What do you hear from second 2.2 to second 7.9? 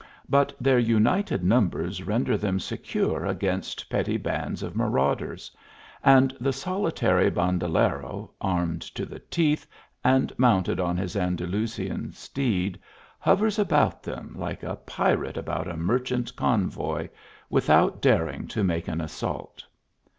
them secure against petty bands of marauders, and the solitary bancla